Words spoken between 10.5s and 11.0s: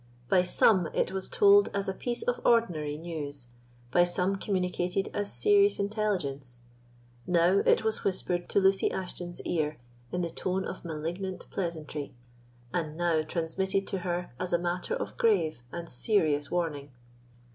of